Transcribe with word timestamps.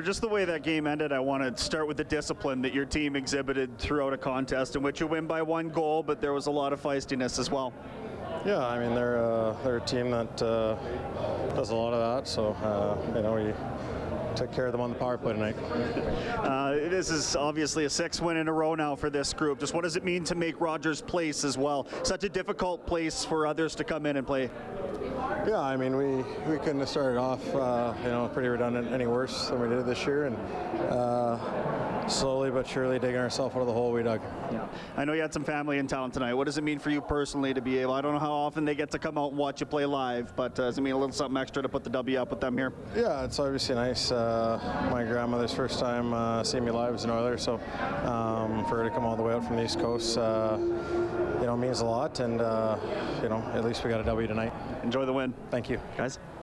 Just 0.00 0.20
the 0.22 0.28
way 0.28 0.44
that 0.44 0.62
game 0.62 0.86
ended, 0.86 1.12
I 1.12 1.18
want 1.20 1.42
to 1.42 1.62
start 1.62 1.86
with 1.86 1.96
the 1.96 2.04
discipline 2.04 2.62
that 2.62 2.72
your 2.72 2.86
team 2.86 3.16
exhibited 3.16 3.76
throughout 3.78 4.12
a 4.12 4.16
contest 4.16 4.76
in 4.76 4.82
which 4.82 5.00
you 5.00 5.06
win 5.06 5.26
by 5.26 5.42
one 5.42 5.68
goal, 5.68 6.02
but 6.02 6.20
there 6.20 6.32
was 6.32 6.46
a 6.46 6.50
lot 6.50 6.72
of 6.72 6.80
feistiness 6.80 7.38
as 7.38 7.50
well. 7.50 7.72
Yeah, 8.46 8.66
I 8.66 8.78
mean 8.78 8.94
they're 8.94 9.22
uh, 9.22 9.56
they're 9.62 9.76
a 9.76 9.80
team 9.80 10.10
that 10.10 10.42
uh, 10.42 10.74
does 11.54 11.70
a 11.70 11.74
lot 11.74 11.92
of 11.92 12.16
that. 12.16 12.28
So 12.28 12.52
uh, 12.62 12.96
you 13.14 13.22
know 13.22 13.34
we 13.34 13.52
took 14.34 14.52
care 14.52 14.66
of 14.66 14.72
them 14.72 14.80
on 14.80 14.90
the 14.90 14.96
power 14.96 15.18
play 15.18 15.34
tonight. 15.34 15.56
Uh, 16.38 16.72
this 16.72 17.10
is 17.10 17.36
obviously 17.36 17.84
a 17.84 17.90
six 17.90 18.20
win 18.20 18.36
in 18.36 18.48
a 18.48 18.52
row 18.52 18.74
now 18.74 18.96
for 18.96 19.10
this 19.10 19.32
group. 19.32 19.60
Just 19.60 19.74
what 19.74 19.84
does 19.84 19.96
it 19.96 20.04
mean 20.04 20.24
to 20.24 20.34
make 20.34 20.60
Rogers 20.60 21.02
Place 21.02 21.44
as 21.44 21.58
well? 21.58 21.86
Such 22.02 22.24
a 22.24 22.28
difficult 22.28 22.86
place 22.86 23.24
for 23.24 23.46
others 23.46 23.74
to 23.76 23.84
come 23.84 24.06
in 24.06 24.16
and 24.16 24.26
play. 24.26 24.50
Yeah, 25.46 25.60
I 25.60 25.76
mean 25.76 25.96
we, 25.96 26.16
we 26.50 26.58
couldn't 26.58 26.78
have 26.78 26.88
started 26.88 27.18
off 27.18 27.42
uh, 27.54 27.94
you 28.04 28.10
know 28.10 28.30
pretty 28.32 28.48
redundant 28.48 28.92
any 28.92 29.06
worse 29.06 29.48
than 29.48 29.60
we 29.60 29.68
did 29.68 29.84
this 29.86 30.06
year, 30.06 30.26
and 30.26 30.36
uh, 30.90 32.08
slowly 32.08 32.50
but 32.50 32.66
surely 32.66 32.98
digging 32.98 33.18
ourselves 33.18 33.54
out 33.56 33.60
of 33.60 33.66
the 33.66 33.72
hole 33.72 33.92
we 33.92 34.02
dug. 34.02 34.20
Yeah. 34.52 34.66
I 34.96 35.04
know 35.04 35.12
you 35.14 35.20
had 35.20 35.32
some 35.32 35.44
family 35.44 35.78
in 35.78 35.86
town 35.86 36.10
tonight. 36.10 36.34
What 36.34 36.44
does 36.44 36.58
it 36.58 36.64
mean 36.64 36.78
for 36.78 36.90
you 36.90 37.00
personally 37.00 37.54
to 37.54 37.60
be 37.60 37.78
able? 37.78 37.92
I 37.94 38.00
don't 38.00 38.12
know 38.12 38.18
how 38.18 38.32
often 38.32 38.64
they 38.64 38.74
get 38.74 38.90
to 38.92 38.98
come 38.98 39.18
out 39.18 39.30
and 39.30 39.38
watch 39.38 39.60
you 39.60 39.66
play 39.66 39.84
live, 39.86 40.34
but 40.36 40.58
uh, 40.58 40.64
does 40.64 40.78
it 40.78 40.80
mean 40.82 40.94
a 40.94 40.98
little 40.98 41.12
something 41.12 41.40
extra 41.40 41.62
to 41.62 41.68
put 41.68 41.84
the 41.84 41.90
W 41.90 42.18
up 42.18 42.30
with 42.30 42.40
them 42.40 42.56
here? 42.56 42.72
Yeah, 42.94 43.24
it's 43.24 43.38
obviously 43.38 43.74
nice. 43.74 44.12
Uh, 44.12 44.88
my 44.90 45.04
grandmother's 45.04 45.54
first 45.54 45.78
time 45.78 46.12
uh, 46.12 46.44
seeing 46.44 46.64
me 46.64 46.70
live 46.70 46.94
as 46.94 47.04
an 47.04 47.10
Oiler, 47.10 47.38
so 47.38 47.54
um, 48.04 48.41
for 48.64 48.76
her 48.78 48.84
to 48.84 48.90
come 48.90 49.04
all 49.04 49.16
the 49.16 49.22
way 49.22 49.34
out 49.34 49.44
from 49.44 49.56
the 49.56 49.64
East 49.64 49.78
Coast, 49.78 50.18
uh, 50.18 50.58
you 51.40 51.46
know, 51.46 51.56
means 51.56 51.80
a 51.80 51.84
lot. 51.84 52.20
And 52.20 52.40
uh, 52.40 52.78
you 53.22 53.28
know, 53.28 53.42
at 53.54 53.64
least 53.64 53.84
we 53.84 53.90
got 53.90 54.00
a 54.00 54.04
W 54.04 54.26
tonight. 54.26 54.52
Enjoy 54.82 55.04
the 55.04 55.12
win. 55.12 55.34
Thank 55.50 55.70
you, 55.70 55.80
guys. 55.96 56.18